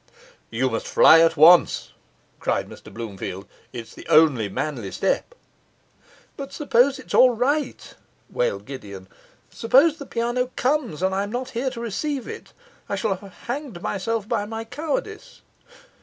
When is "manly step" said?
4.49-5.35